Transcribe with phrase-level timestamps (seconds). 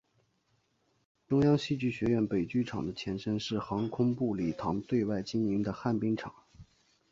[1.27, 6.33] 中央戏剧学院北剧场的前身是航空部礼堂对外经营的旱冰场。